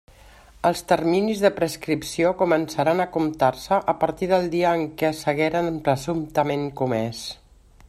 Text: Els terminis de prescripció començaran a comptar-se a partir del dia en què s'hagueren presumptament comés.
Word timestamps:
Els 0.67 0.79
terminis 0.91 1.43
de 1.43 1.51
prescripció 1.59 2.31
començaran 2.39 3.03
a 3.03 3.07
comptar-se 3.17 3.79
a 3.95 3.95
partir 4.05 4.31
del 4.33 4.49
dia 4.57 4.73
en 4.79 4.89
què 5.03 5.15
s'hagueren 5.21 5.73
presumptament 5.91 6.69
comés. 6.83 7.25